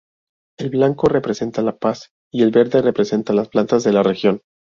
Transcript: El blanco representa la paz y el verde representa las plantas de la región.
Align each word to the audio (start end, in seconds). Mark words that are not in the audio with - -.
El 0.57 0.71
blanco 0.71 1.09
representa 1.09 1.61
la 1.61 1.77
paz 1.77 2.09
y 2.33 2.41
el 2.41 2.49
verde 2.49 2.81
representa 2.81 3.33
las 3.33 3.49
plantas 3.49 3.83
de 3.83 3.93
la 3.93 4.01
región. 4.01 4.41